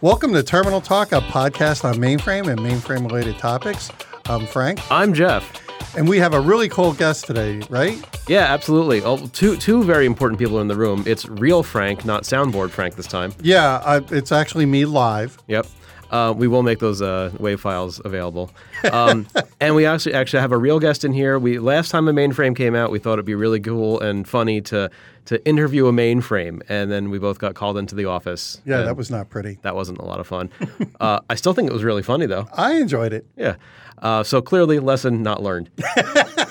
[0.00, 3.90] Welcome to Terminal Talk, a podcast on mainframe and mainframe related topics.
[4.26, 4.78] I'm Frank.
[4.92, 5.60] I'm Jeff.
[5.96, 7.98] And we have a really cool guest today, right?
[8.28, 9.02] Yeah, absolutely.
[9.02, 11.02] Oh, two two very important people in the room.
[11.04, 13.32] It's real Frank, not soundboard Frank this time.
[13.40, 15.36] Yeah, I, it's actually me live.
[15.48, 15.66] Yep.
[16.10, 18.50] Uh, we will make those uh, wave files available,
[18.92, 19.26] um,
[19.60, 21.38] and we actually actually have a real guest in here.
[21.38, 24.60] We last time a mainframe came out, we thought it'd be really cool and funny
[24.62, 24.90] to
[25.28, 28.62] to interview a mainframe, and then we both got called into the office.
[28.64, 29.58] Yeah, that was not pretty.
[29.60, 30.48] That wasn't a lot of fun.
[31.00, 32.48] uh, I still think it was really funny though.
[32.54, 33.26] I enjoyed it.
[33.36, 33.56] Yeah.
[33.98, 35.70] Uh, so clearly, lesson not learned.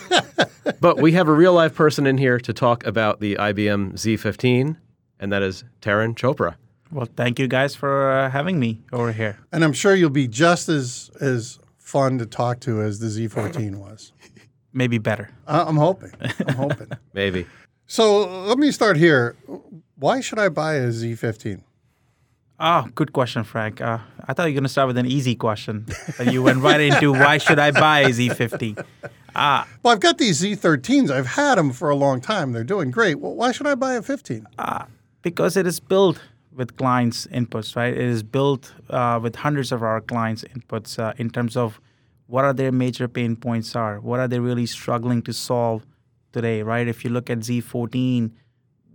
[0.79, 4.77] but we have a real life person in here to talk about the IBM Z15,
[5.19, 6.55] and that is Tarun Chopra.
[6.91, 9.37] Well, thank you guys for uh, having me over here.
[9.51, 13.75] And I'm sure you'll be just as as fun to talk to as the Z14
[13.87, 14.11] was.
[14.73, 15.29] Maybe better.
[15.47, 16.11] I- I'm hoping.
[16.47, 16.89] I'm hoping.
[17.13, 17.45] Maybe.
[17.87, 19.35] So let me start here.
[19.95, 21.61] Why should I buy a Z15?
[22.59, 23.81] Oh, good question, Frank.
[23.81, 25.85] Uh, I thought you were going to start with an easy question,
[26.17, 28.83] but you went right into why should I buy a Z15?
[29.35, 31.11] Ah, Well, I've got these Z13s.
[31.11, 32.53] I've had them for a long time.
[32.53, 33.19] They're doing great.
[33.19, 34.47] Well, why should I buy a 15?
[34.57, 34.87] Ah,
[35.21, 36.19] because it is built
[36.57, 37.93] with clients' inputs, right?
[37.93, 41.79] It is built uh, with hundreds of our clients' inputs uh, in terms of
[42.25, 45.85] what are their major pain points are, what are they really struggling to solve
[46.33, 46.87] today, right?
[46.87, 48.31] If you look at Z14,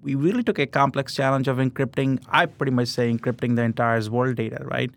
[0.03, 2.23] we really took a complex challenge of encrypting.
[2.29, 4.91] I pretty much say encrypting the entire world data, right?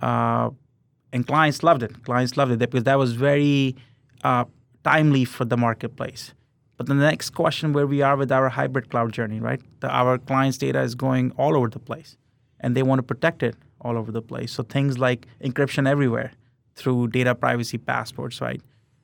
[0.00, 0.50] Uh,
[1.12, 2.04] and clients loved it.
[2.04, 3.74] Clients loved it because that was very
[4.22, 4.44] uh,
[4.84, 6.34] timely for the marketplace.
[6.82, 9.60] But the next question, where we are with our hybrid cloud journey, right?
[9.78, 12.16] The, our clients' data is going all over the place,
[12.58, 14.50] and they want to protect it all over the place.
[14.50, 16.32] So things like encryption everywhere
[16.74, 18.60] through data privacy passports, right?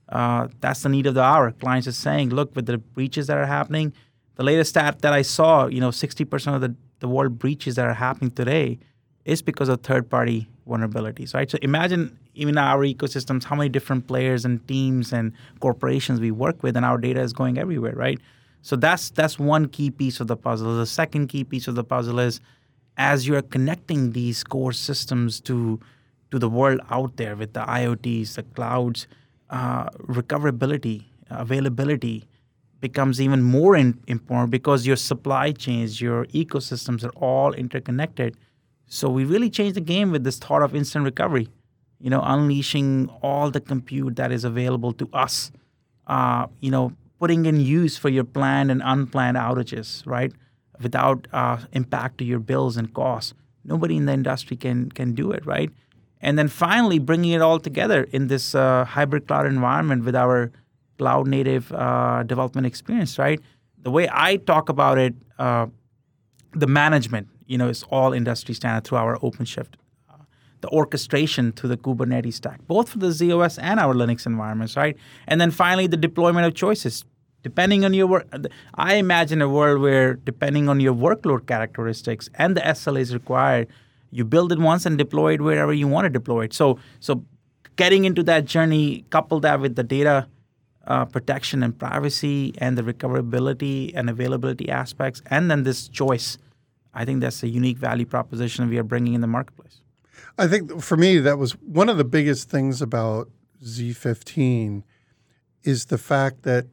[0.08, 1.52] Uh, that's the need of the hour.
[1.52, 3.92] Clients are saying, look, with the breaches that are happening,
[4.34, 7.86] the latest stat that I saw, you know, 60% of the, the world breaches that
[7.86, 8.80] are happening today
[9.24, 11.50] is because of third-party vulnerabilities, right?
[11.50, 16.62] So imagine even our ecosystems, how many different players and teams and corporations we work
[16.62, 18.20] with, and our data is going everywhere, right?
[18.62, 20.76] So that's that's one key piece of the puzzle.
[20.76, 22.40] The second key piece of the puzzle is
[22.96, 25.80] as you're connecting these core systems to
[26.30, 29.06] to the world out there with the IoTs, the clouds,
[29.50, 32.28] uh, recoverability, availability
[32.80, 38.36] becomes even more in, important because your supply chains, your ecosystems are all interconnected.
[38.88, 41.48] So we really changed the game with this thought of instant recovery.
[42.00, 45.50] You know, unleashing all the compute that is available to us.
[46.06, 50.32] Uh, you know, putting in use for your planned and unplanned outages, right?
[50.80, 53.34] Without uh, impact to your bills and costs.
[53.64, 55.70] Nobody in the industry can can do it, right?
[56.20, 60.50] And then finally, bringing it all together in this uh, hybrid cloud environment with our
[60.98, 63.40] cloud native uh, development experience, right?
[63.82, 65.66] The way I talk about it, uh,
[66.52, 69.74] the management, you know, is all industry standard through our OpenShift.
[70.08, 70.18] Uh,
[70.60, 74.96] the orchestration through the Kubernetes stack, both for the ZOS and our Linux environments, right?
[75.26, 77.04] And then finally, the deployment of choices.
[77.42, 78.26] Depending on your work,
[78.74, 83.68] I imagine a world where, depending on your workload characteristics and the SLAs required,
[84.10, 86.52] you build it once and deploy it wherever you want to deploy it.
[86.52, 87.24] So, so
[87.76, 90.26] getting into that journey, couple that with the data
[90.86, 96.38] uh, protection and privacy and the recoverability and availability aspects, and then this choice.
[96.98, 99.82] I think that's a unique value proposition we are bringing in the marketplace.
[100.36, 103.30] I think for me, that was one of the biggest things about
[103.64, 104.82] Z15
[105.62, 106.66] is the fact that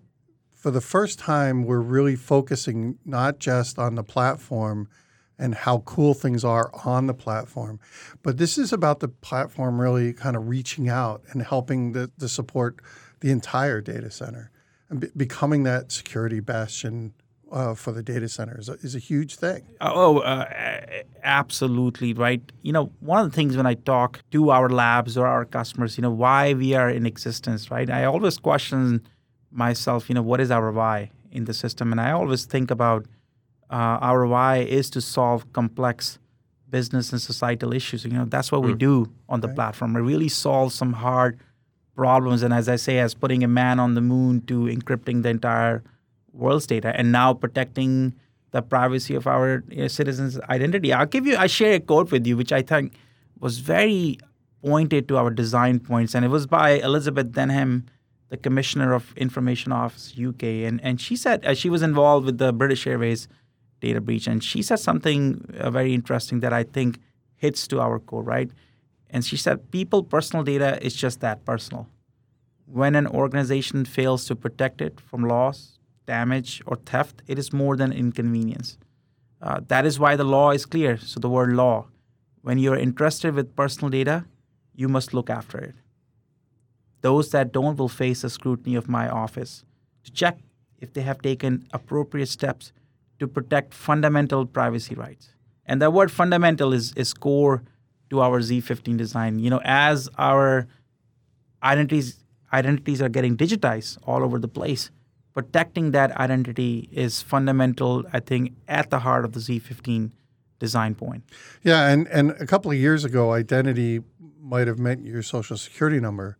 [0.55, 4.89] for the first time, we're really focusing not just on the platform
[5.37, 7.79] and how cool things are on the platform,
[8.23, 12.27] but this is about the platform really kind of reaching out and helping the, the
[12.27, 12.79] support
[13.19, 14.49] the entire data center
[14.89, 17.13] and be, becoming that security bastion
[17.55, 19.63] uh, for the data center is a, is a huge thing.
[19.79, 20.45] Oh, uh,
[21.23, 22.41] absolutely right.
[22.63, 25.97] You know, one of the things when I talk to our labs or our customers,
[25.97, 27.89] you know, why we are in existence, right?
[27.89, 29.01] I always question
[29.51, 31.93] myself, you know, what is our why in the system?
[31.93, 33.05] And I always think about
[33.71, 36.19] uh, our why is to solve complex
[36.69, 38.03] business and societal issues.
[38.03, 38.65] You know, that's what mm.
[38.65, 39.55] we do on the right.
[39.55, 39.93] platform.
[39.93, 41.39] We really solve some hard
[41.95, 42.43] problems.
[42.43, 45.83] And as I say, as putting a man on the moon to encrypting the entire
[46.35, 48.13] world's data and now protecting
[48.51, 50.93] the privacy of our you know, citizens' identity.
[50.93, 52.93] I'll give you, I share a quote with you, which I think
[53.39, 54.17] was very
[54.65, 56.15] pointed to our design points.
[56.15, 57.85] And it was by Elizabeth Denham,
[58.29, 60.43] the Commissioner of Information Office UK.
[60.43, 63.27] And, and she said, uh, she was involved with the British Airways
[63.81, 64.25] data breach.
[64.27, 66.99] And she said something uh, very interesting that I think
[67.35, 68.49] hits to our core, right?
[69.09, 71.87] And she said, people personal data is just that personal.
[72.65, 75.74] When an organization fails to protect it from loss,
[76.05, 78.77] damage, or theft, it is more than inconvenience.
[79.41, 80.97] Uh, that is why the law is clear.
[80.97, 81.87] So the word law.
[82.41, 84.25] when you're interested with personal data,
[84.75, 85.73] you must look after it.
[87.01, 89.63] Those that don't will face the scrutiny of my office
[90.03, 90.37] to check
[90.79, 92.71] if they have taken appropriate steps
[93.19, 95.29] to protect fundamental privacy rights.
[95.65, 97.63] And the word fundamental is, is core
[98.11, 99.39] to our Z15 design.
[99.39, 100.67] You know, as our
[101.63, 102.23] identities
[102.53, 104.91] identities are getting digitized all over the place,
[105.35, 110.11] protecting that identity is fundamental, I think, at the heart of the Z15
[110.59, 111.23] design point.
[111.61, 113.99] Yeah, and, and a couple of years ago, identity
[114.41, 116.37] might have meant your social security number,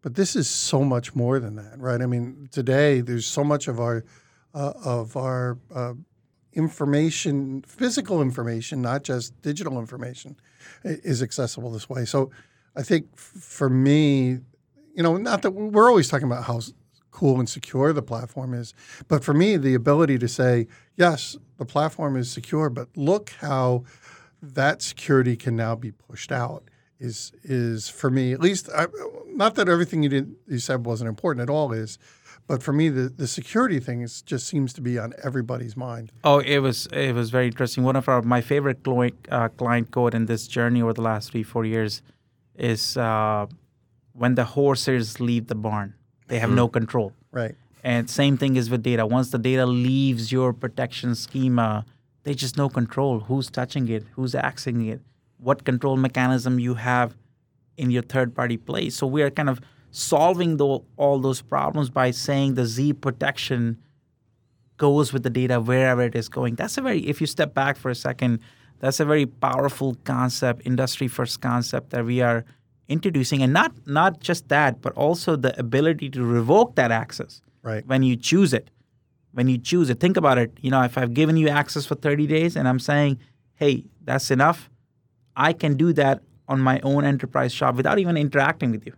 [0.00, 2.00] but this is so much more than that, right?
[2.00, 4.04] I mean, today there's so much of our
[4.54, 5.94] uh, of our uh,
[6.52, 10.36] information, physical information, not just digital information,
[10.84, 12.04] is accessible this way.
[12.04, 12.30] So,
[12.76, 14.40] I think for me,
[14.94, 16.60] you know, not that we're always talking about how
[17.12, 18.74] cool and secure the platform is,
[19.06, 20.66] but for me, the ability to say,
[20.96, 23.84] yes, the platform is secure, but look how
[24.42, 26.64] that security can now be pushed out
[26.98, 28.86] is is for me at least I,
[29.26, 31.98] not that everything you did you said wasn't important at all is
[32.46, 36.12] but for me the, the security thing is, just seems to be on everybody's mind.
[36.24, 37.84] Oh it was it was very interesting.
[37.84, 41.30] One of our my favorite client, uh, client code in this journey over the last
[41.30, 42.02] three four years
[42.56, 43.46] is uh,
[44.12, 45.94] when the horses leave the barn
[46.28, 46.56] they have mm-hmm.
[46.56, 47.54] no control right
[47.84, 51.84] and same thing is with data once the data leaves your protection schema
[52.24, 55.00] they just no control who's touching it who's accessing it
[55.38, 57.14] what control mechanism you have
[57.76, 58.94] in your third party place.
[58.94, 59.60] So we are kind of
[59.90, 63.78] solving the, all those problems by saying the Z protection
[64.76, 66.54] goes with the data wherever it is going.
[66.54, 68.40] That's a very, if you step back for a second,
[68.78, 72.44] that's a very powerful concept, industry first concept that we are
[72.88, 73.42] introducing.
[73.42, 77.86] And not not just that, but also the ability to revoke that access right.
[77.86, 78.70] when you choose it.
[79.32, 80.52] When you choose it, think about it.
[80.60, 83.18] You know, if I've given you access for 30 days and I'm saying,
[83.54, 84.68] hey, that's enough,
[85.34, 88.92] I can do that on my own enterprise shop without even interacting with you.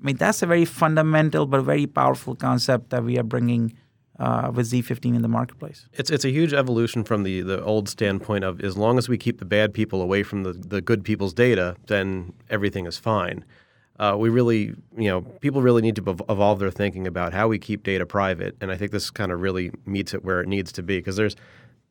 [0.00, 3.74] I mean, that's a very fundamental but very powerful concept that we are bringing
[4.22, 5.86] uh, with Z15 in the marketplace.
[5.92, 9.18] It's it's a huge evolution from the the old standpoint of as long as we
[9.18, 13.44] keep the bad people away from the, the good people's data, then everything is fine.
[13.98, 17.58] Uh, we really, you know, people really need to evolve their thinking about how we
[17.58, 20.70] keep data private, and I think this kind of really meets it where it needs
[20.72, 21.36] to be because there's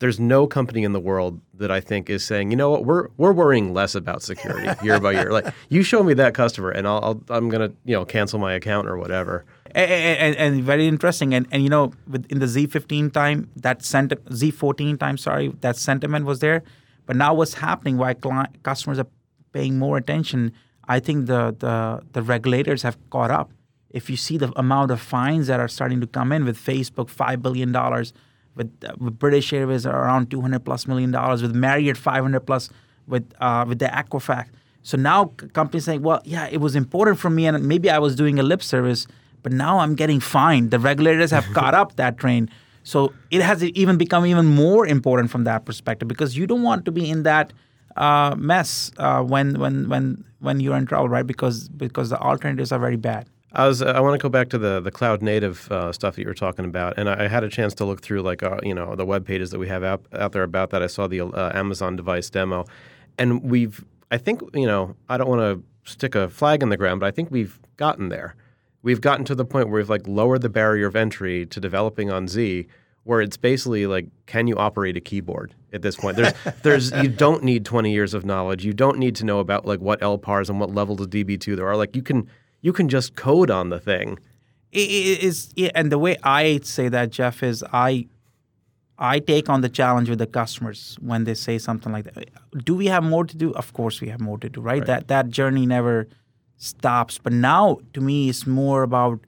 [0.01, 3.07] there's no company in the world that I think is saying, you know what, we're
[3.17, 5.31] we're worrying less about security year by year.
[5.31, 8.53] Like you show me that customer, and I'll, i am gonna you know cancel my
[8.53, 9.45] account or whatever.
[9.73, 11.93] And, and, and, very interesting, and and you know,
[12.29, 16.63] in the Z15 time, that sent Z14 time, sorry, that sentiment was there,
[17.05, 17.97] but now what's happening?
[17.97, 19.07] Why client, customers are
[19.53, 20.51] paying more attention?
[20.87, 23.51] I think the the the regulators have caught up.
[23.91, 27.07] If you see the amount of fines that are starting to come in with Facebook,
[27.07, 28.13] five billion dollars
[28.55, 32.69] with, uh, with British Airways around 200 plus million dollars, with Marriott 500 plus,
[33.07, 34.47] with uh, with the Equifax.
[34.83, 38.15] So now companies saying, well, yeah, it was important for me, and maybe I was
[38.15, 39.07] doing a lip service,
[39.43, 40.71] but now I'm getting fined.
[40.71, 42.49] The regulators have caught up that train.
[42.83, 46.85] So it has even become even more important from that perspective because you don't want
[46.85, 47.53] to be in that
[47.95, 51.27] uh, mess uh, when when when when you're in trouble, right?
[51.27, 53.27] Because because the alternatives are very bad.
[53.53, 53.81] I was.
[53.81, 56.33] I want to go back to the the cloud native uh, stuff that you were
[56.33, 58.95] talking about, and I, I, had a chance to look through like uh, you know
[58.95, 60.81] the web pages that we have out, out there about that.
[60.81, 62.65] I saw the uh, Amazon device demo,
[63.17, 63.83] and we've.
[64.09, 67.07] I think you know I don't want to stick a flag in the ground, but
[67.07, 68.35] I think we've gotten there.
[68.83, 72.09] We've gotten to the point where we've like lowered the barrier of entry to developing
[72.09, 72.67] on Z,
[73.03, 76.17] where it's basically like, can you operate a keyboard at this point?
[76.17, 78.65] There's, there's, you don't need 20 years of knowledge.
[78.65, 81.67] You don't need to know about like what LPARs and what levels of DB2 there
[81.67, 81.77] are.
[81.77, 82.27] Like you can
[82.61, 84.19] you can just code on the thing.
[84.71, 88.07] It is, and the way I say that, Jeff, is I
[88.97, 92.29] I take on the challenge with the customers when they say something like that.
[92.63, 93.51] Do we have more to do?
[93.53, 94.79] Of course, we have more to do, right?
[94.79, 94.87] right.
[94.87, 96.07] That that journey never
[96.57, 97.17] stops.
[97.17, 99.19] But now, to me, it's more about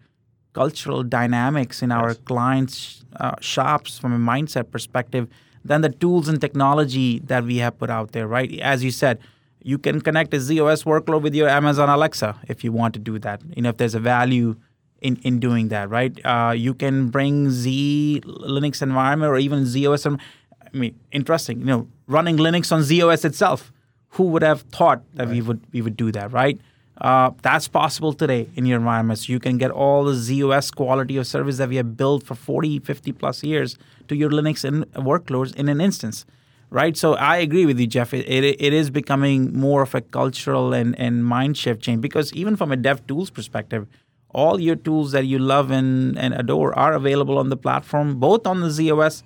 [0.53, 5.27] cultural dynamics in our clients' uh, shops from a mindset perspective
[5.65, 8.59] than the tools and technology that we have put out there, right?
[8.59, 9.17] As you said,
[9.63, 13.17] you can connect a ZOS workload with your Amazon Alexa if you want to do
[13.19, 13.41] that.
[13.55, 14.55] You know, if there's a value
[15.01, 16.13] in, in doing that, right?
[16.25, 20.05] Uh, you can bring Z Linux environment or even ZOS.
[20.05, 21.59] I mean, interesting.
[21.59, 23.71] You know, running Linux on ZOS itself.
[24.09, 25.33] Who would have thought that right.
[25.33, 26.59] we would we would do that, right?
[27.01, 29.27] Uh, that's possible today in your environments.
[29.27, 32.77] You can get all the ZOS quality of service that we have built for 40,
[32.79, 33.75] 50 plus years
[34.07, 36.27] to your Linux in, workloads in an instance
[36.73, 36.97] right?
[36.97, 38.13] So I agree with you, Jeff.
[38.13, 42.33] It, it, it is becoming more of a cultural and, and mind shift change because
[42.33, 43.87] even from a dev tools perspective,
[44.29, 48.47] all your tools that you love and, and adore are available on the platform, both
[48.47, 49.21] on the ZOS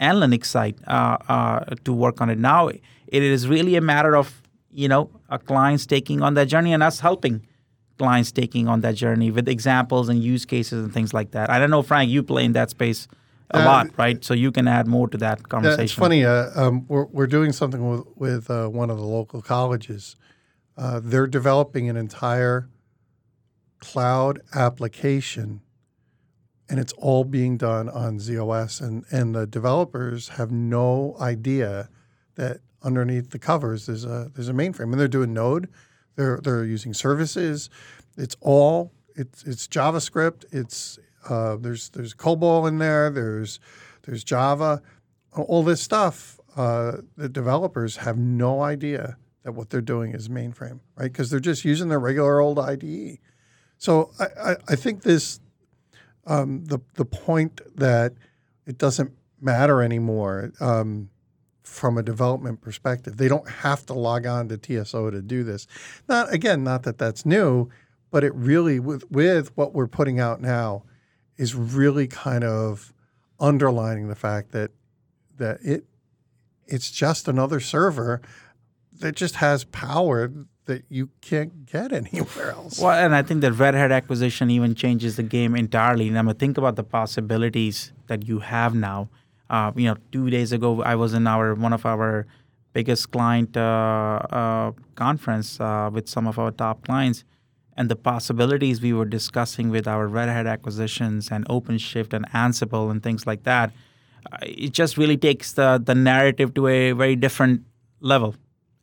[0.00, 2.38] and Linux side uh, uh, to work on it.
[2.38, 2.82] Now, it
[3.22, 7.00] is really a matter of you know, our clients taking on that journey and us
[7.00, 7.46] helping
[7.98, 11.50] clients taking on that journey with examples and use cases and things like that.
[11.50, 13.08] I don't know, Frank, you play in that space
[13.50, 14.22] a lot, right?
[14.24, 15.84] So you can add more to that conversation.
[15.84, 16.24] it's funny.
[16.24, 20.16] Uh, um, we're, we're doing something with, with uh, one of the local colleges.
[20.76, 22.68] Uh, they're developing an entire
[23.80, 25.60] cloud application,
[26.68, 28.80] and it's all being done on ZOS.
[28.80, 31.88] And, and the developers have no idea
[32.34, 35.68] that underneath the covers there's a there's a mainframe, and they're doing Node.
[36.16, 37.70] They're they're using services.
[38.16, 40.44] It's all it's it's JavaScript.
[40.52, 43.10] It's uh, there's there's COBOL in there.
[43.10, 43.60] There's
[44.02, 44.82] there's Java
[45.36, 50.80] all this stuff, uh, the developers have no idea that what they're doing is mainframe,
[50.96, 51.12] right?
[51.12, 53.18] Because they're just using their regular old IDE.
[53.78, 55.40] So I, I, I think this,
[56.26, 58.12] um, the the point that
[58.66, 61.08] it doesn't matter anymore um,
[61.62, 63.16] from a development perspective.
[63.16, 65.66] They don't have to log on to TSO to do this.
[66.08, 67.70] Not again, not that that's new,
[68.10, 70.82] but it really with with what we're putting out now
[71.38, 72.92] is really kind of
[73.40, 74.72] underlining the fact that
[75.36, 75.84] that it
[76.66, 78.20] it's just another server
[78.92, 80.30] that just has power
[80.66, 82.78] that you can't get anywhere else.
[82.78, 86.08] Well, and I think the Red Hat acquisition even changes the game entirely.
[86.08, 89.08] And I mean, think about the possibilities that you have now.
[89.48, 92.26] Uh, you know, two days ago, I was in our one of our
[92.74, 97.24] biggest client uh, uh, conference uh, with some of our top clients,
[97.78, 102.90] and the possibilities we were discussing with our Red Hat acquisitions and OpenShift and Ansible
[102.90, 103.70] and things like that.
[104.32, 107.62] uh, It just really takes the the narrative to a very different
[108.00, 108.34] level.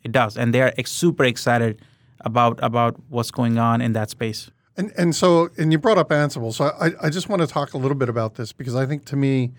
[0.04, 1.82] It does, and they're ex- super excited
[2.22, 4.50] about about what's going on in that space.
[4.78, 7.74] And and so and you brought up Ansible, so I I just want to talk
[7.74, 9.52] a little bit about this because I think to me,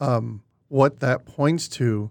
[0.00, 2.10] um, what that points to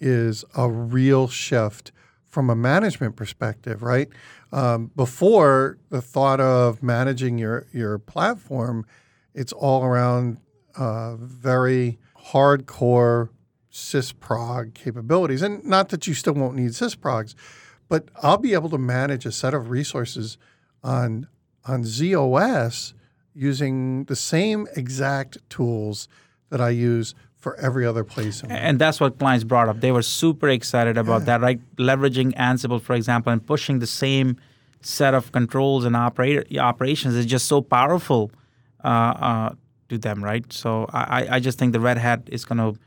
[0.00, 1.92] is a real shift
[2.30, 4.08] from a management perspective, right?
[4.52, 8.86] Um, before the thought of managing your your platform,
[9.34, 10.38] it's all around
[10.76, 11.98] uh, very
[12.32, 13.28] hardcore
[13.72, 17.34] sysprog capabilities, and not that you still won't need sysprogs,
[17.88, 20.38] but I'll be able to manage a set of resources
[20.82, 21.26] on
[21.66, 22.94] on ZOS
[23.34, 26.08] using the same exact tools
[26.50, 28.42] that I use for every other place.
[28.48, 29.80] And that's what clients brought up.
[29.80, 31.58] They were super excited about that, right?
[31.76, 34.36] Leveraging Ansible, for example, and pushing the same
[34.82, 38.30] set of controls and operator, operations is just so powerful
[38.84, 39.54] uh, uh,
[39.88, 40.50] to them, right?
[40.52, 42.78] So I, I just think the Red Hat is going to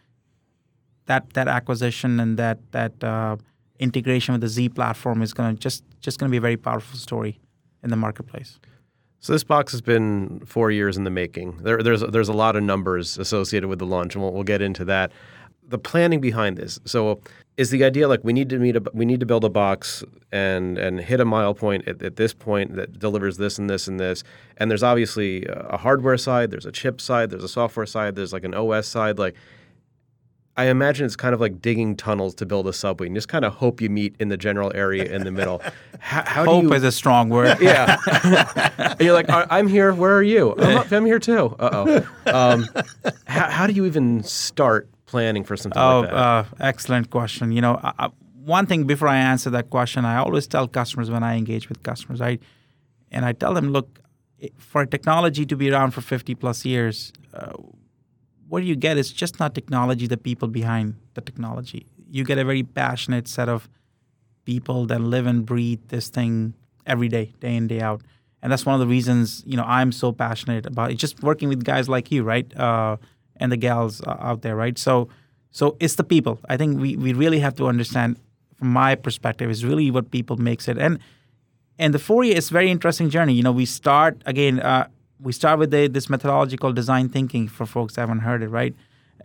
[1.06, 3.36] that that acquisition and that that uh,
[3.80, 6.58] integration with the Z platform is going to just just going to be a very
[6.58, 7.40] powerful story
[7.84, 8.60] in the marketplace.
[9.24, 11.60] So this box has been four years in the making.
[11.62, 14.62] There, there's there's a lot of numbers associated with the launch, and we'll, we'll get
[14.62, 15.14] into that.
[15.66, 16.78] The planning behind this.
[16.84, 17.22] So
[17.56, 20.04] is the idea like we need to meet a, we need to build a box
[20.34, 23.88] and and hit a mile point at, at this point that delivers this and this
[23.88, 24.26] and this.
[24.58, 28.34] And there's obviously a hardware side, there's a chip side, there's a software side, there's
[28.34, 29.18] like an OS side.
[29.18, 29.36] Like
[30.56, 33.08] I imagine it's kind of like digging tunnels to build a subway.
[33.08, 35.62] And just kind of hope you meet in the general area in the middle.
[36.00, 37.58] How, how Hope do you, is a strong word.
[37.62, 37.98] yeah.
[39.00, 39.94] You're like, "I- I'm here.
[39.94, 40.54] Where are you?
[40.58, 41.56] I'm, up, I'm here too.
[41.58, 42.32] Uh oh.
[42.32, 42.68] Um,
[43.26, 46.16] how, how do you even start planning for something Oh, like that?
[46.16, 47.54] uh, excellent question.
[47.54, 48.10] You know, I, I,
[48.44, 51.82] one thing before I answer that question, I always tell customers when I engage with
[51.84, 52.42] customers, right?
[53.10, 54.00] And I tell them, look,
[54.58, 57.54] for technology to be around for 50 plus years, uh,
[58.54, 61.88] what you get is just not technology, the people behind the technology.
[62.12, 63.68] You get a very passionate set of
[64.46, 66.54] people that live and breathe this thing
[66.86, 68.02] every day, day in, day out.
[68.44, 70.98] And that's one of the reasons, you know, I'm so passionate about it.
[71.06, 72.46] Just working with guys like you, right?
[72.56, 72.98] Uh,
[73.38, 74.78] and the gals uh, out there, right?
[74.78, 75.10] So,
[75.50, 76.40] so it's the people.
[76.48, 78.20] I think we, we really have to understand,
[78.60, 80.78] from my perspective, is really what people makes it.
[80.78, 81.00] And
[81.80, 83.34] and the four year is very interesting journey.
[83.34, 84.60] You know, we start again.
[84.60, 84.90] Uh,
[85.24, 88.50] we start with the, this methodology called design thinking for folks that haven't heard it,
[88.50, 88.76] right?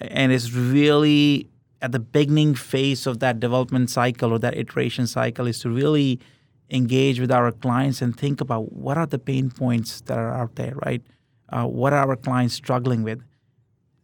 [0.01, 1.49] And it's really
[1.83, 6.21] at the beginning phase of that development cycle or that iteration cycle is to really
[6.71, 10.55] engage with our clients and think about what are the pain points that are out
[10.55, 11.03] there, right?
[11.49, 13.23] Uh, what are our clients struggling with?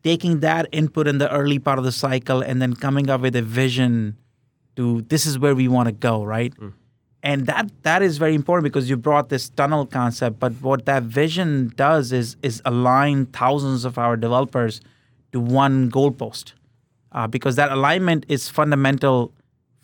[0.02, 3.36] Taking that input in the early part of the cycle and then coming up with
[3.36, 4.16] a vision
[4.76, 6.52] to this is where we want to go, right?
[7.25, 11.02] And that that is very important because you brought this tunnel concept but what that
[11.02, 14.81] vision does is is align thousands of our developers
[15.33, 16.52] to one goalpost.
[17.11, 19.33] Uh, because that alignment is fundamental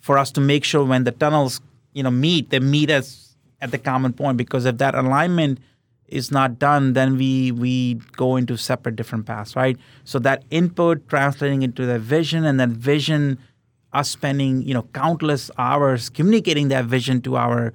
[0.01, 1.61] for us to make sure when the tunnels
[1.93, 5.59] you know meet they meet us at the common point because if that alignment
[6.07, 9.77] is not done then we we go into separate different paths right?
[10.03, 13.39] So that input translating into the vision and that vision
[13.93, 17.73] us spending you know countless hours communicating that vision to our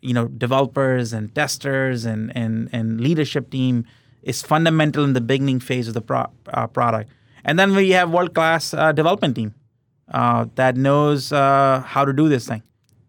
[0.00, 3.84] you know developers and testers and and and leadership team
[4.22, 7.10] is fundamental in the beginning phase of the pro- uh, product.
[7.44, 9.54] And then we have world class uh, development team
[10.12, 12.62] uh, that knows uh, how to do this thing,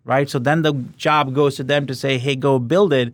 [0.05, 0.29] right?
[0.29, 3.13] So then the job goes to them to say, hey, go build it.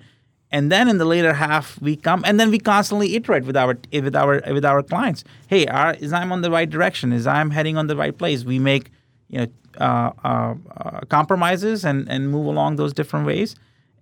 [0.52, 3.78] And then in the later half, we come and then we constantly iterate with our
[3.92, 5.24] with our with our clients.
[5.48, 7.12] Hey, are, is I'm on the right direction?
[7.12, 8.46] Is I'm heading on the right place?
[8.46, 8.92] We make
[9.30, 9.48] you know
[9.80, 13.56] uh, uh, uh, compromises and and move along those different ways.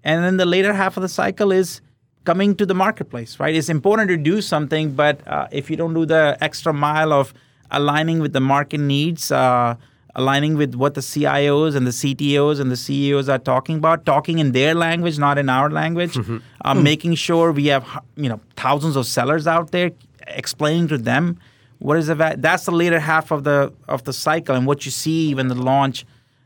[0.03, 1.81] And then the later half of the cycle is
[2.25, 3.39] coming to the marketplace.
[3.39, 3.55] Right?
[3.55, 7.33] It's important to do something, but uh, if you don't do the extra mile of
[7.71, 9.31] aligning with the market needs.
[9.31, 9.75] Uh,
[10.15, 14.39] aligning with what the CIOs and the CTOs and the CEOs are talking about, talking
[14.39, 16.37] in their language, not in our language, mm-hmm.
[16.63, 16.83] uh, mm.
[16.83, 19.91] making sure we have you know thousands of sellers out there,
[20.27, 21.39] explaining to them
[21.83, 24.85] what is the va- that's the later half of the of the cycle and what
[24.85, 26.05] you see when the launch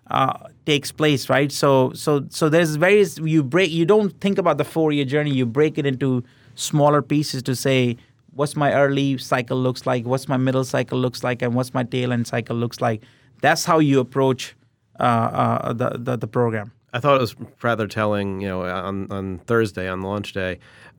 [0.09, 0.33] uh,
[0.65, 1.51] takes place, right?
[1.51, 5.31] So so so there's various you break you don't think about the four year journey,
[5.31, 6.23] you break it into
[6.55, 7.97] smaller pieces to say
[8.33, 11.83] what's my early cycle looks like, what's my middle cycle looks like, and what's my
[11.83, 13.03] tail end cycle looks like
[13.41, 14.55] that's how you approach
[14.99, 16.71] uh, uh, the, the, the program.
[16.93, 18.41] I thought it was rather telling.
[18.41, 20.57] You know, on on Thursday on launch day,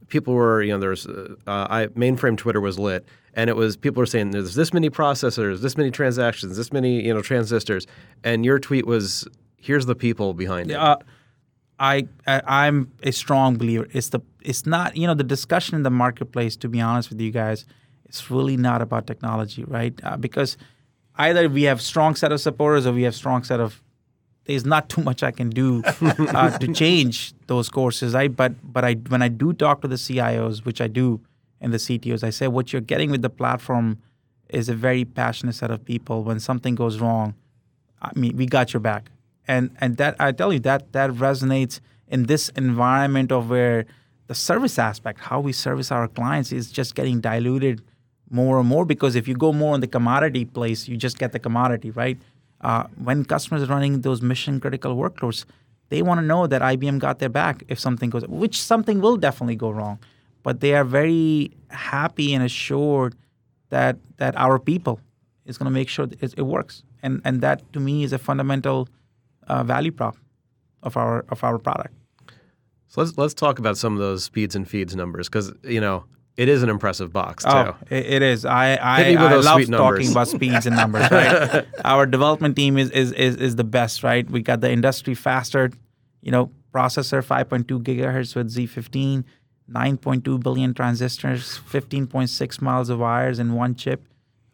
[0.09, 3.05] people were you know there's uh, I, mainframe Twitter was lit,
[3.39, 7.07] and it was people were saying there's this many processors, this many transactions, this many
[7.07, 7.87] you know transistors,
[8.25, 10.75] and your tweet was here's the people behind it.
[10.75, 10.97] Uh,
[11.79, 13.87] I, I am a strong believer.
[13.93, 16.57] It's the it's not you know the discussion in the marketplace.
[16.57, 17.65] To be honest with you guys,
[18.07, 19.95] it's really not about technology, right?
[20.03, 20.57] Uh, because
[21.17, 23.81] either we have strong set of supporters or we have strong set of
[24.47, 28.17] there's not too much I can do uh, to change those courses.
[28.17, 31.21] I but but I when I do talk to the CIOs, which I do,
[31.61, 33.99] and the CTOs, I say what you're getting with the platform
[34.49, 36.23] is a very passionate set of people.
[36.23, 37.35] When something goes wrong,
[38.01, 39.11] I mean we got your back,
[39.47, 43.85] and and that I tell you that that resonates in this environment of where
[44.29, 47.83] the service aspect, how we service our clients, is just getting diluted
[48.31, 51.33] more and more because if you go more on the commodity place, you just get
[51.33, 52.19] the commodity, right?
[52.61, 55.45] Uh, when customers are running those mission critical workloads,
[55.89, 59.17] they want to know that IBM got their back if something goes, which something will
[59.17, 59.99] definitely go wrong,
[60.43, 63.15] but they are very happy and assured
[63.71, 65.01] that that our people
[65.45, 68.19] is going to make sure it, it, works, and and that to me is a
[68.19, 68.89] fundamental
[69.47, 70.17] uh, value prop
[70.83, 71.95] of our of our product.
[72.89, 76.05] So let's let's talk about some of those speeds and feeds numbers because you know
[76.37, 77.51] it is an impressive box too.
[77.51, 78.45] Oh, it is.
[78.45, 81.11] I I, I love talking about speeds and numbers.
[81.11, 81.67] Right.
[81.85, 84.05] Our development team is, is is is the best.
[84.05, 84.29] Right.
[84.31, 85.71] We got the industry faster,
[86.23, 89.25] you know, processor 5.2 gigahertz with Z15,
[89.71, 94.07] 9.2 billion transistors, 15.6 miles of wires in one chip.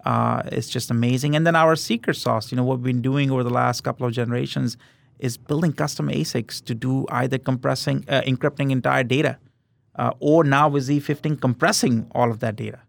[0.05, 1.35] Uh, it's just amazing.
[1.35, 2.50] And then our secret sauce.
[2.50, 4.77] You know what we've been doing over the last couple of generations
[5.18, 9.38] is building custom ASICs to do either compressing, uh, encrypting entire data
[9.96, 12.81] uh, or now with Z15 compressing all of that data,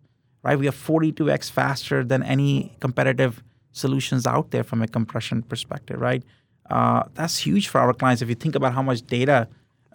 [0.44, 0.58] right?
[0.58, 6.24] We are 42x faster than any competitive solutions out there from a compression perspective, right?
[6.70, 9.48] Uh, that's huge for our clients if you think about how much data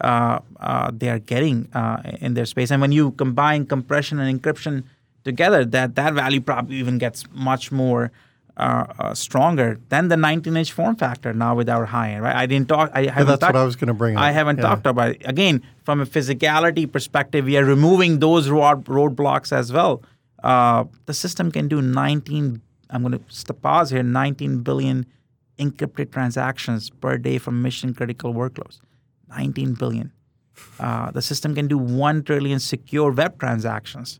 [0.02, 2.70] they are getting uh, in their space.
[2.70, 4.84] And when you combine compression and encryption
[5.24, 8.10] together, that that value prop even gets much more
[8.56, 12.36] uh, uh, stronger than the 19-inch form factor now with our high end, right?
[12.36, 12.90] I didn't talk.
[12.92, 13.16] I haven't.
[13.16, 14.16] Yeah, that's talk, what I was going to bring.
[14.16, 14.22] Up.
[14.22, 14.64] I haven't yeah.
[14.64, 15.22] talked about it.
[15.24, 20.02] Again, from a physicality perspective, we are removing those road roadblocks as well.
[20.42, 22.60] Uh, the system can do 19.
[22.90, 24.02] I'm going to pause here.
[24.02, 25.06] 19 billion
[25.58, 28.80] encrypted transactions per day from mission critical workloads.
[29.30, 30.12] 19 billion.
[30.78, 34.18] Uh, the system can do one trillion secure web transactions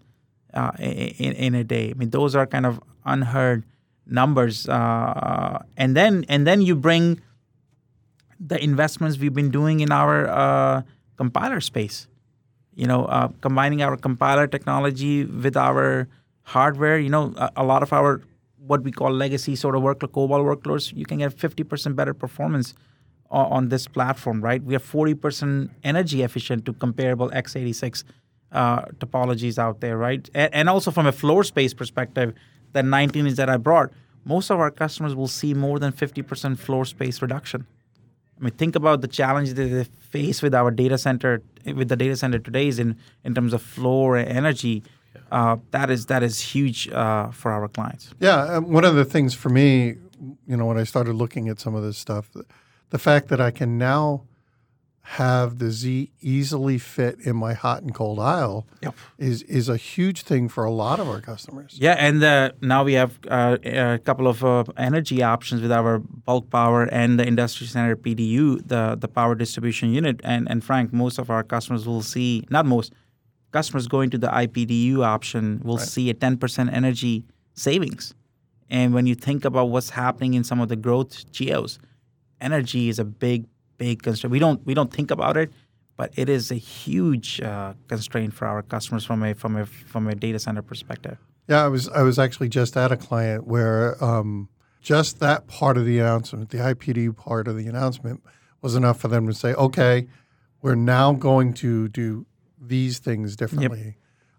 [0.54, 1.90] uh, in, in a day.
[1.90, 3.64] I mean, those are kind of unheard
[4.06, 7.20] numbers, uh, and then and then you bring
[8.38, 10.82] the investments we've been doing in our uh,
[11.16, 12.08] compiler space.
[12.74, 16.08] You know, uh, combining our compiler technology with our
[16.42, 16.98] hardware.
[16.98, 18.22] You know, a, a, lot of our
[18.66, 22.74] what we call legacy sort of workload, COBOL workloads, you can get 50% better performance
[23.30, 24.62] on, on this platform, right?
[24.62, 28.04] We are 40% energy efficient to comparable x86
[28.52, 30.28] uh, topologies out there, right?
[30.34, 32.34] And, and also from a floor space perspective,
[32.72, 33.92] the 19 is that I brought,
[34.24, 37.66] most of our customers will see more than 50% floor space reduction.
[38.38, 41.96] I mean, think about the challenge that they face with our data center, with the
[41.96, 44.82] data center today is in, in terms of floor and energy.
[45.30, 48.14] Uh, that is that is huge uh, for our clients.
[48.18, 49.96] Yeah, um, one of the things for me,
[50.46, 52.30] you know, when I started looking at some of this stuff,
[52.90, 54.24] the, fact that I can now
[55.02, 58.94] have the Z easily fit in my hot and cold aisle Yep.
[59.18, 61.76] is is a huge thing for a lot of our customers.
[61.80, 65.98] Yeah, and uh, now we have uh, a couple of uh, energy options with our
[65.98, 70.20] bulk power and the industry center PDU, the the power distribution unit.
[70.22, 72.92] And and Frank, most of our customers will see not most
[73.52, 77.24] customers going to the IPDU option will see a 10% energy
[77.54, 78.14] savings.
[78.68, 81.78] And when you think about what's happening in some of the growth geos,
[82.40, 83.46] energy is a big
[83.80, 84.30] big constraint.
[84.30, 85.52] We don't we don't think about it,
[85.96, 90.06] but it is a huge uh, constraint for our customers from a from a from
[90.06, 91.18] a data center perspective.
[91.48, 94.48] Yeah, I was I was actually just at a client where um,
[94.80, 98.22] just that part of the announcement, the IPD part of the announcement,
[98.62, 100.06] was enough for them to say, okay,
[100.62, 102.26] we're now going to do
[102.60, 103.96] these things differently.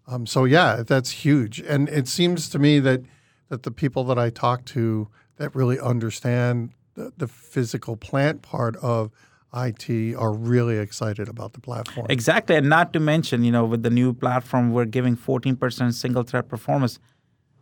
[0.07, 3.01] Um, so yeah, that's huge, and it seems to me that
[3.49, 8.75] that the people that I talk to that really understand the, the physical plant part
[8.77, 9.12] of
[9.54, 12.08] IT are really excited about the platform.
[12.10, 16.23] Exactly, and not to mention, you know, with the new platform, we're giving 14% single
[16.23, 16.99] thread performance.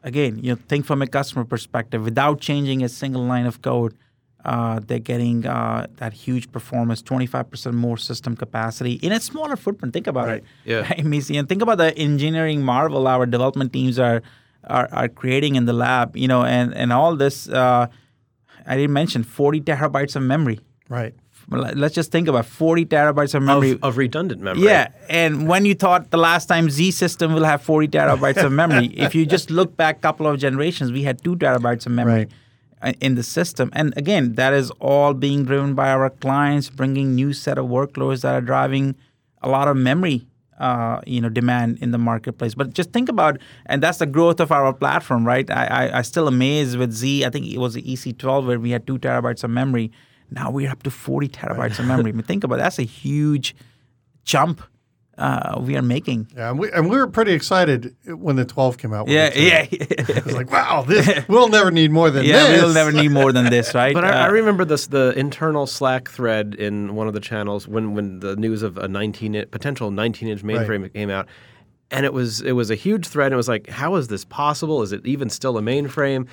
[0.04, 3.96] Again, you know, think from a customer perspective, without changing a single line of code,
[4.46, 9.94] uh, they're getting uh, that huge performance, 25% more system capacity in a smaller footprint.
[9.94, 10.44] Think about it.
[10.64, 10.82] Yeah.
[10.90, 11.36] Right, Missy?
[11.38, 14.22] And think about the engineering marvel our development teams are
[14.66, 17.88] are, are creating in the lab, you know, and, and all this, uh,
[18.70, 20.60] I didn't mention 40 terabytes of memory.
[20.88, 21.14] Right.
[21.52, 23.72] Let's just think about 40 terabytes of memory.
[23.72, 24.64] Of, of redundant memory.
[24.66, 28.52] Yeah, and when you thought the last time Z system will have 40 terabytes of
[28.52, 31.92] memory, if you just look back a couple of generations, we had two terabytes of
[31.94, 32.32] memory Right.
[32.84, 33.72] uh, in the system.
[33.74, 38.22] And again, that is all being driven by our clients, bringing new set of workloads
[38.22, 38.96] that are driving
[39.42, 40.28] a lot of memory.
[40.60, 42.54] Uh, you know, demand in the marketplace.
[42.54, 45.50] But just think about, and that's the growth of our platform, right?
[45.50, 47.24] I, I, I still amazed with Z.
[47.24, 49.90] I think it was the EC12 where we had two terabytes of memory.
[50.30, 52.10] Now we're up to 40 terabytes of memory.
[52.10, 52.64] I mean, think about it.
[52.64, 53.56] that's a huge
[54.26, 54.62] jump
[55.20, 56.28] uh, we are making.
[56.36, 59.08] Yeah, and we, and we were pretty excited when the 12 came out.
[59.08, 59.38] Yeah, it,
[59.72, 62.48] yeah, It was like, wow, this we'll never need more than yeah.
[62.48, 62.62] this.
[62.64, 63.94] We'll never need more than this, right?
[64.00, 67.68] But I, I Uh, remember this the internal Slack thread in one of the channels
[67.68, 71.28] when when the news of a 19 in- potential 19 inch mainframe came out,
[71.92, 73.28] and it was it was a huge thread.
[73.28, 74.82] And it was like, how is this possible?
[74.84, 76.28] Is it even still a mainframe?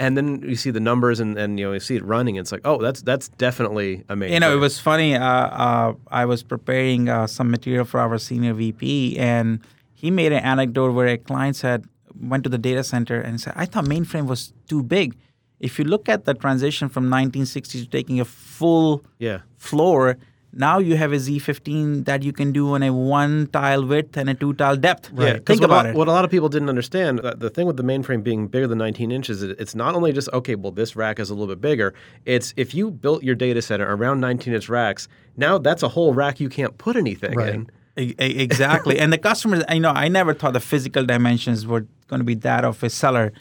[0.00, 2.38] And then you see the numbers and, and you know you see it running.
[2.38, 5.14] And it's like, oh, that's that's definitely amazing you know, it was funny.
[5.14, 9.60] Uh, uh, I was preparing uh, some material for our senior VP, and
[9.92, 11.84] he made an anecdote where a client said,
[12.18, 15.16] went to the data center and said, I thought mainframe was too big.
[15.60, 19.40] If you look at the transition from 1960 to taking a full yeah.
[19.58, 20.16] floor,
[20.52, 24.28] now you have a Z15 that you can do on a one tile width and
[24.28, 25.10] a two tile depth.
[25.16, 25.94] Yeah, 'cause Think what, about a- it.
[25.94, 28.66] What a lot of people didn't understand, uh, the thing with the mainframe being bigger
[28.66, 30.54] than 19 inches, it- it's not only just okay.
[30.56, 31.94] Well, this rack is a little bit bigger.
[32.24, 36.12] It's if you built your data center around 19 inch racks, now that's a whole
[36.14, 37.54] rack you can't put anything Right.
[37.54, 37.70] in.
[37.96, 38.98] Exactly.
[38.98, 42.34] and the customers, you know, I never thought the physical dimensions were going to be
[42.36, 43.32] that of a seller,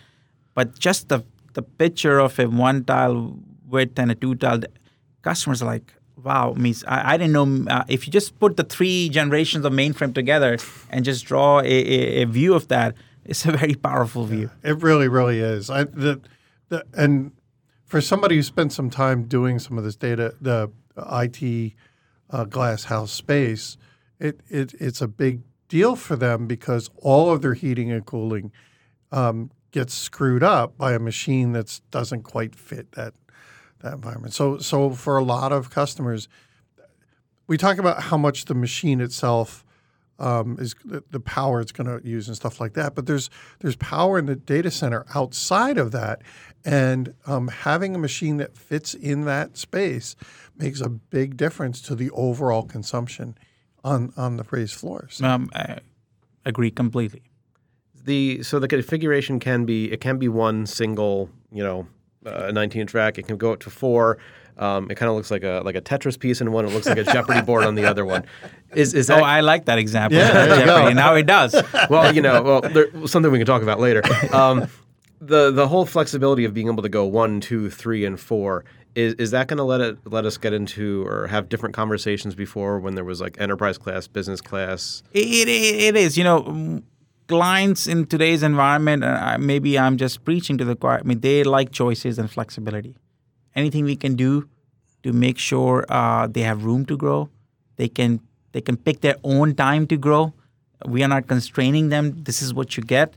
[0.54, 3.36] but just the the picture of a one tile
[3.68, 4.60] width and a two tile,
[5.24, 8.64] customers are like, wow, means I, I didn't know uh, if you just put the
[8.64, 10.58] three generations of mainframe together
[10.90, 14.52] and just draw a, a, a view of that, it's a very powerful view.
[14.64, 15.70] It really, really is.
[15.70, 16.22] I the,
[16.70, 17.32] the and
[17.86, 21.74] for somebody who spent some time doing some of this data, the IT
[22.30, 23.78] uh, glass house space,
[24.20, 28.52] it, it it's a big deal for them because all of their heating and cooling
[29.12, 33.14] um, gets screwed up by a machine that doesn't quite fit that
[33.82, 34.34] that environment.
[34.34, 36.28] So so for a lot of customers,
[37.48, 39.64] we talk about how much the machine itself
[40.20, 42.94] um, is the, the power it's going to use and stuff like that.
[42.94, 46.22] But there's there's power in the data center outside of that,
[46.66, 50.16] and um, having a machine that fits in that space
[50.58, 53.38] makes a big difference to the overall consumption
[53.84, 55.22] on on the raised floors.
[55.22, 55.80] Um, I
[56.46, 57.24] agree completely.
[58.04, 61.88] The so the configuration can be it can be one single you know
[62.26, 63.18] uh, 19 inch rack.
[63.18, 64.18] It can go up to four.
[64.58, 66.66] Um, it kind of looks like a like a Tetris piece in one.
[66.66, 68.26] It looks like a Jeopardy board on the other one.
[68.76, 70.20] Is is that Oh, I like that example.
[70.20, 70.92] Yeah, there you go.
[70.92, 71.56] Now it does.
[71.90, 74.02] well, you know, well, there, something we can talk about later.
[74.34, 74.68] Um,
[75.22, 79.14] the the whole flexibility of being able to go one, two, three, and four is
[79.14, 82.80] is that going to let it let us get into or have different conversations before
[82.80, 85.04] when there was like enterprise class, business class?
[85.14, 86.18] It, it, it is.
[86.18, 86.82] You know,
[87.30, 91.00] clients in today's environment, uh, maybe I'm just preaching to the choir.
[91.00, 92.96] I mean, they like choices and flexibility.
[93.56, 94.50] Anything we can do
[95.04, 97.30] to make sure uh, they have room to grow,
[97.78, 98.20] they can
[98.52, 100.34] they can pick their own time to grow.
[100.86, 102.24] We are not constraining them.
[102.24, 103.14] This is what you get.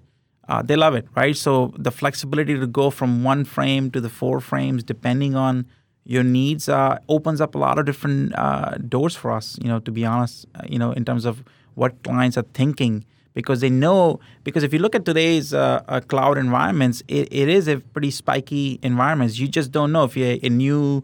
[0.49, 1.37] Uh, they love it, right?
[1.37, 5.67] So the flexibility to go from one frame to the four frames, depending on
[6.05, 9.59] your needs uh, opens up a lot of different uh, doors for us.
[9.63, 11.43] You know, to be honest, uh, you know, in terms of
[11.75, 14.21] what clients are thinking, because they know.
[14.45, 18.11] Because if you look at today's uh, uh, cloud environments, it, it is a pretty
[18.11, 19.39] spiky environment.
[19.39, 21.03] You just don't know if you a new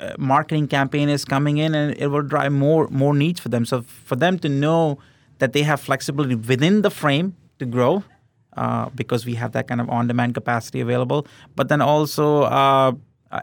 [0.00, 3.64] uh, marketing campaign is coming in, and it will drive more more needs for them.
[3.64, 4.98] So for them to know
[5.38, 8.04] that they have flexibility within the frame to grow.
[8.94, 12.92] because we have that kind of on-demand capacity available, but then also uh,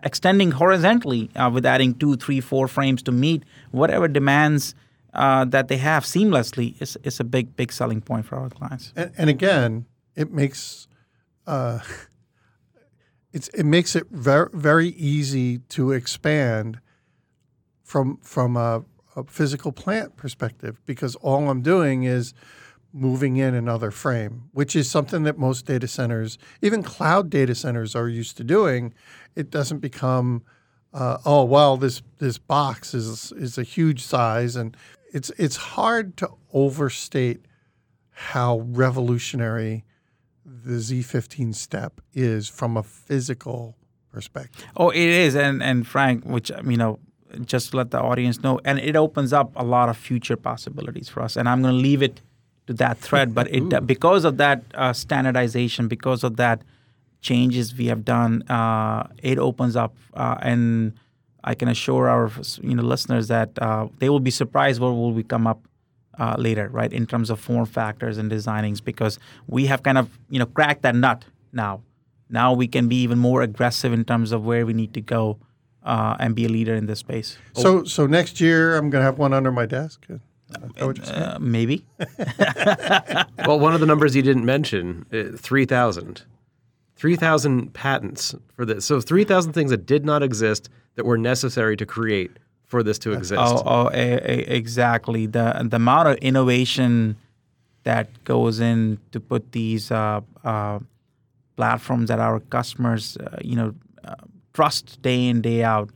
[0.03, 4.73] extending horizontally uh, with adding two, three, four frames to meet whatever demands
[5.13, 8.93] uh, that they have seamlessly is, is a big, big selling point for our clients.
[8.95, 10.87] And, and again, it makes
[11.47, 11.79] uh,
[13.33, 16.79] it's it makes it very very easy to expand
[17.83, 18.83] from from a,
[19.15, 22.33] a physical plant perspective because all I'm doing is
[22.93, 27.95] moving in another frame, which is something that most data centers, even cloud data centers,
[27.95, 28.93] are used to doing.
[29.35, 30.43] It doesn't become,
[30.93, 34.75] uh, oh well, this this box is is a huge size, and
[35.11, 37.45] it's it's hard to overstate
[38.11, 39.83] how revolutionary
[40.45, 43.75] the Z15 step is from a physical
[44.11, 44.65] perspective.
[44.75, 46.99] Oh, it is, and and Frank, which you know,
[47.45, 51.21] just let the audience know, and it opens up a lot of future possibilities for
[51.21, 51.35] us.
[51.35, 52.21] And I'm going to leave it
[52.67, 53.33] to that thread.
[53.33, 56.61] But it because of that uh, standardization, because of that
[57.21, 60.93] changes we have done, uh, it opens up, uh, and
[61.43, 65.13] I can assure our you know listeners that uh, they will be surprised what will
[65.13, 65.59] we come up.
[66.19, 70.19] Uh, later, right, in terms of form factors and designings, because we have kind of
[70.29, 71.23] you know cracked that nut
[71.53, 71.81] now.
[72.29, 75.39] Now we can be even more aggressive in terms of where we need to go
[75.83, 77.37] uh, and be a leader in this space.
[77.53, 80.05] So, so next year I'm going to have one under my desk.
[80.53, 81.85] Uh, maybe.
[83.45, 86.23] well, one of the numbers you didn't mention, uh, 3,000.
[87.01, 88.85] 3,000 patents for this.
[88.85, 92.29] So 3,000 things that did not exist that were necessary to create
[92.63, 93.41] for this to exist.
[93.43, 95.25] Oh, oh a, a, exactly.
[95.25, 97.17] The, the amount of innovation
[97.85, 100.77] that goes in to put these uh, uh,
[101.55, 104.13] platforms that our customers, uh, you know, uh,
[104.53, 105.89] trust day in, day out.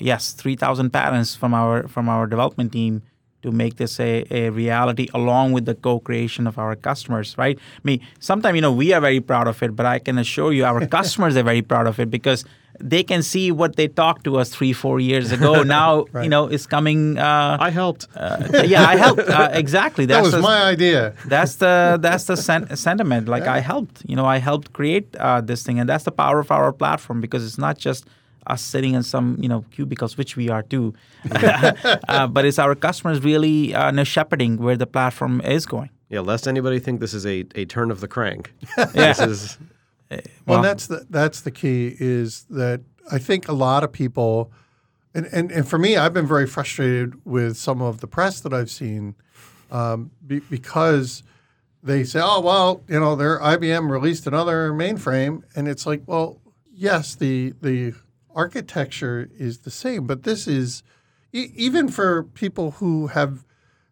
[0.00, 3.02] yes, 3,000 patents from our from our development team
[3.44, 7.56] to make this a, a reality along with the co-creation of our customers right?
[7.58, 10.52] I mean sometimes you know we are very proud of it but i can assure
[10.56, 12.44] you our customers are very proud of it because
[12.80, 15.62] they can see what they talked to us three four years ago.
[15.74, 16.24] Now right.
[16.24, 18.02] you know is coming uh, i helped.
[18.14, 19.28] uh, yeah i helped.
[19.28, 20.04] Uh, exactly.
[20.06, 21.14] That's that was the, my idea.
[21.26, 23.28] that's the that's the sen- sentiment.
[23.28, 23.54] Like yeah.
[23.54, 26.50] i helped you know i helped create uh, this thing and that's the power of
[26.50, 28.02] our platform because it's not just
[28.46, 30.94] us sitting in some you know cubicles, which we are too.
[31.30, 35.90] uh, but it's our customers really uh, know shepherding where the platform is going.
[36.08, 38.52] Yeah, lest anybody think this is a, a turn of the crank.
[38.78, 38.84] yeah.
[39.12, 39.58] This is,
[40.10, 44.52] well, well, that's the that's the key is that I think a lot of people,
[45.14, 48.52] and, and, and for me, I've been very frustrated with some of the press that
[48.52, 49.14] I've seen
[49.70, 51.22] um, be, because
[51.82, 56.38] they say, oh well, you know, their IBM released another mainframe, and it's like, well,
[56.72, 57.94] yes, the the
[58.34, 60.82] architecture is the same, but this is
[61.32, 63.44] e- even for people who have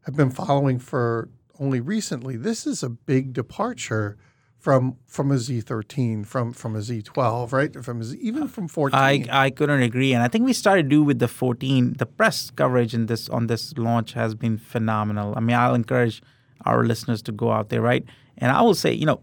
[0.03, 1.29] have been following for
[1.61, 2.37] only recently.
[2.37, 4.17] This is a big departure
[4.59, 7.85] from from a Z13, from from a Z12, right?
[7.85, 8.99] From even from 14.
[8.99, 11.95] I I couldn't agree, and I think we started do with the 14.
[11.99, 15.35] The press coverage in this on this launch has been phenomenal.
[15.37, 16.23] I mean, I'll encourage
[16.65, 18.05] our listeners to go out there, right?
[18.39, 19.21] And I will say, you know,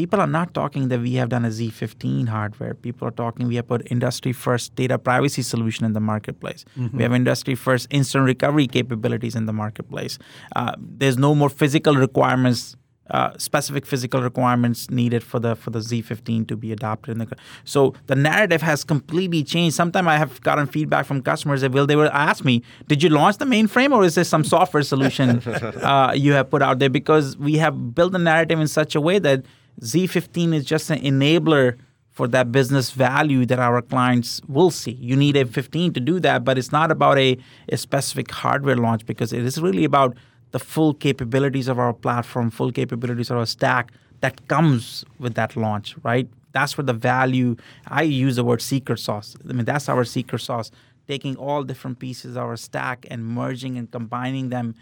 [0.00, 2.72] people are not talking that we have done a Z15 hardware.
[2.72, 6.64] People are talking we have put industry first data privacy solution in the marketplace.
[6.78, 6.96] Mm-hmm.
[6.96, 10.18] We have industry first instant recovery capabilities in the marketplace.
[10.56, 12.76] Uh, there's no more physical requirements.
[13.10, 17.36] Uh, specific physical requirements needed for the for the Z15 to be adopted in the
[17.64, 19.74] so the narrative has completely changed.
[19.74, 23.08] Sometimes I have gotten feedback from customers that will they will ask me, "Did you
[23.08, 25.28] launch the mainframe or is this some software solution
[25.92, 29.00] uh, you have put out there?" Because we have built the narrative in such a
[29.08, 29.44] way that
[29.80, 31.78] Z15 is just an enabler
[32.10, 34.92] for that business value that our clients will see.
[34.92, 37.38] You need a 15 to do that, but it's not about a,
[37.68, 40.16] a specific hardware launch because it is really about
[40.50, 45.56] the full capabilities of our platform, full capabilities of our stack that comes with that
[45.56, 46.28] launch, right?
[46.52, 49.36] That's where the value, I use the word secret sauce.
[49.48, 50.70] I mean, that's our secret sauce,
[51.06, 54.74] taking all different pieces of our stack and merging and combining them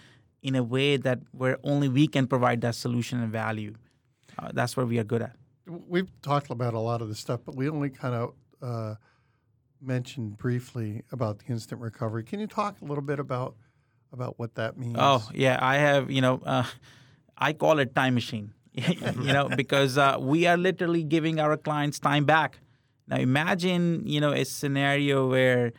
[0.43, 3.75] in a way that where only we can provide that solution and value
[4.39, 5.37] uh, that's where we are good at.
[5.67, 8.95] We've talked about a lot of this stuff, but we only kind of uh,
[9.81, 12.25] mentioned briefly about the instant recovery.
[12.25, 13.55] Can you talk a little bit about
[14.13, 14.97] about what that means?
[14.99, 16.11] Oh yeah, I have.
[16.11, 16.65] You know, uh,
[17.37, 18.53] I call it time machine.
[18.73, 22.61] you know, because uh, we are literally giving our clients time back.
[23.09, 25.73] Now imagine, you know, a scenario where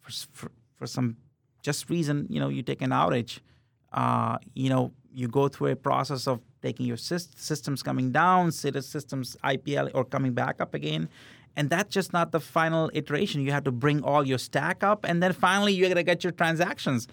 [0.00, 1.16] for, for, for some
[1.62, 3.38] just reason, you know, you take an outage,
[3.92, 9.36] uh, you know, you go through a process of taking your systems coming down, systems
[9.44, 11.08] IPL or coming back up again.
[11.56, 13.42] And that's just not the final iteration.
[13.42, 16.32] You have to bring all your stack up, and then finally you're gonna get your
[16.32, 17.08] transactions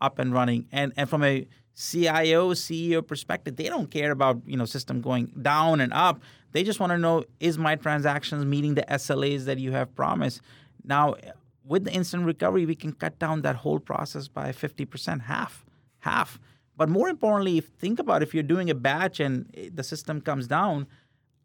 [0.00, 0.66] up and running.
[0.72, 5.26] And and from a CIO, CEO perspective, they don't care about you know system going
[5.40, 6.20] down and up.
[6.52, 10.40] They just want to know is my transactions meeting the SLAs that you have promised.
[10.84, 11.16] Now,
[11.64, 15.64] with the instant recovery, we can cut down that whole process by 50%, half,
[16.00, 16.38] half.
[16.76, 20.20] But more importantly, if think about if you're doing a batch and eh, the system
[20.20, 20.86] comes down,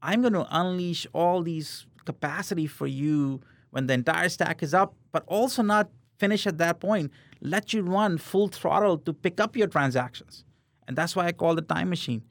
[0.02, 4.96] I'm going to unleash all these capacity for you when the entire stack is up,
[5.12, 7.12] but also not finish at that point.
[7.42, 10.44] Let you run full throttle to pick up your transactions.
[10.88, 12.24] And that's why I call the time machine.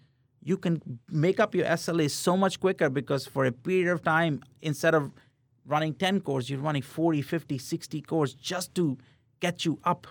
[0.42, 4.42] You can make up your SLA so much quicker because for a period of time,
[4.62, 5.12] instead of
[5.64, 8.98] running 10 cores, you're running 40, 50, 60 cores just to
[9.40, 10.06] get you up,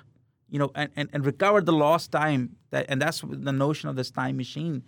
[0.49, 2.55] you know, and, and, and recover the lost time.
[2.71, 4.83] That, and that's the notion of this time machine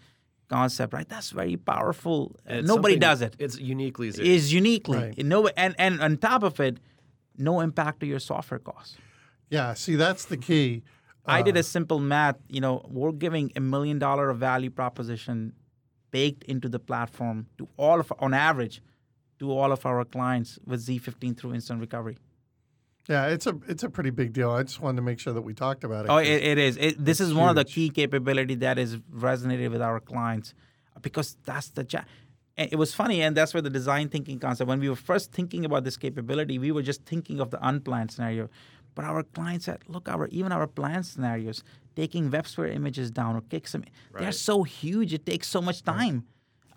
[0.50, 1.08] concept, right?
[1.08, 2.36] That's very powerful.
[2.50, 3.36] Nobody does it.
[3.40, 4.22] It's uniquely Z.
[4.22, 4.98] Is uniquely.
[4.98, 5.18] Right.
[5.26, 6.78] No, and, and on top of it,
[7.38, 8.98] no impact to your software costs.
[9.50, 10.84] Yeah, see, that's the key.
[11.26, 12.38] Uh, I did a simple math.
[12.50, 15.54] You know, we're giving a million dollar of value proposition
[16.12, 18.82] baked into the platform to all of, on average,
[19.40, 22.18] to all of our clients with Z15 through instant recovery.
[23.10, 24.52] Yeah, it's a it's a pretty big deal.
[24.52, 26.10] I just wanted to make sure that we talked about it.
[26.12, 26.78] Oh, it, it is.
[26.78, 27.38] It, this is huge.
[27.38, 30.54] one of the key capability that is resonated with our clients
[31.02, 32.06] because that's the job.
[32.56, 34.68] It was funny, and that's where the design thinking concept.
[34.68, 38.12] When we were first thinking about this capability, we were just thinking of the unplanned
[38.12, 38.50] scenario.
[38.96, 41.64] But our clients said, look, our even our planned scenarios,
[41.96, 44.22] taking WebSphere images down or kick some, right.
[44.22, 45.14] they're so huge.
[45.14, 46.16] It takes so much time.
[46.16, 46.24] Right.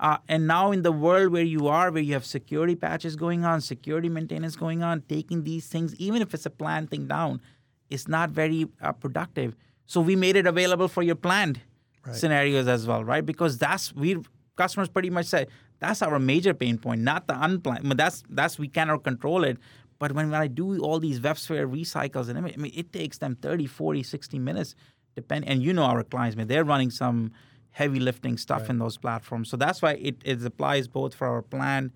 [0.02, 3.44] Uh, and now in the world where you are, where you have security patches going
[3.44, 7.40] on, security maintenance going on, taking these things, even if it's a planned thing down,
[7.88, 9.54] is not very uh, productive.
[9.86, 11.60] So we made it available for your planned
[12.04, 12.16] right.
[12.16, 13.24] scenarios as well, right?
[13.24, 14.18] Because that's we
[14.56, 15.46] customers pretty much say
[15.78, 17.84] that's our major pain point, not the unplanned.
[17.84, 19.58] I mean, that's that's we cannot control it.
[20.00, 22.92] But when, when I do all these WebSphere recycles, and I mean, I mean, it
[22.92, 24.74] takes them 30, 40, 60 minutes,
[25.14, 25.48] depending.
[25.48, 27.30] And you know our clients, man, they're running some
[27.72, 28.70] heavy lifting stuff right.
[28.70, 29.50] in those platforms.
[29.50, 31.90] So that's why it, it applies both for our planned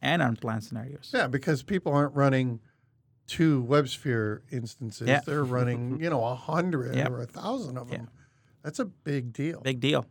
[0.00, 1.10] and unplanned scenarios.
[1.12, 2.60] Yeah, because people aren't running
[3.26, 5.08] two WebSphere instances.
[5.08, 5.20] Yeah.
[5.24, 7.10] They're running, you know, a hundred yep.
[7.10, 8.02] or a thousand of them.
[8.02, 8.22] Yeah.
[8.62, 9.60] That's a big deal.
[9.60, 10.06] Big deal.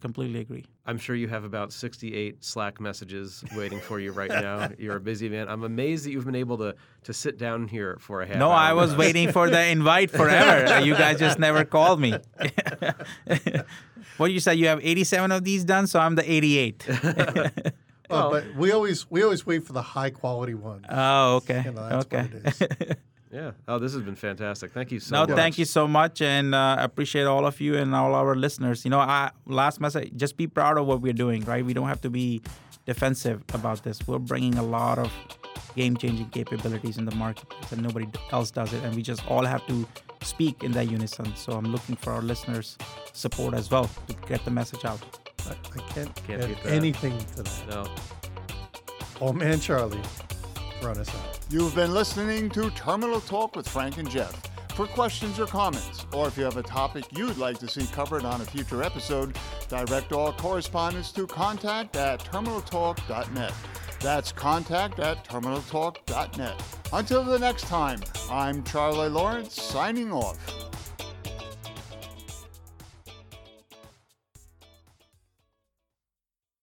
[0.00, 0.64] Completely agree.
[0.86, 4.70] I'm sure you have about 68 Slack messages waiting for you right now.
[4.78, 5.48] You're a busy man.
[5.48, 8.36] I'm amazed that you've been able to to sit down here for a half.
[8.36, 10.80] No, I was waiting for the invite forever.
[10.84, 12.14] you guys just never called me.
[14.18, 14.52] what you said?
[14.52, 16.86] You have 87 of these done, so I'm the 88.
[18.08, 20.84] well, but we always we always wait for the high quality ones.
[20.88, 21.62] Oh, okay.
[21.64, 22.28] You know, okay.
[23.30, 23.50] Yeah.
[23.66, 24.72] Oh, this has been fantastic.
[24.72, 25.28] Thank you so no, much.
[25.28, 28.84] No, thank you so much, and uh, appreciate all of you and all our listeners.
[28.84, 31.44] You know, I, last message: just be proud of what we're doing.
[31.44, 31.64] Right?
[31.64, 32.40] We don't have to be
[32.86, 34.06] defensive about this.
[34.06, 35.12] We're bringing a lot of
[35.76, 38.82] game-changing capabilities in the market, and nobody else does it.
[38.82, 39.86] And we just all have to
[40.22, 41.36] speak in that unison.
[41.36, 42.78] So I'm looking for our listeners'
[43.12, 45.00] support as well to get the message out.
[45.46, 47.64] I, I can't, can't get anything to that.
[47.68, 47.86] No.
[49.20, 50.00] Oh man, Charlie
[50.86, 51.10] us.
[51.50, 54.40] You've been listening to Terminal Talk with Frank and Jeff.
[54.74, 58.24] For questions or comments, or if you have a topic you'd like to see covered
[58.24, 59.36] on a future episode,
[59.68, 63.52] direct all correspondence to contact at terminaltalk.net.
[64.00, 66.62] That's contact at terminaltalk.net.
[66.92, 70.67] Until the next time, I'm Charlie Lawrence signing off.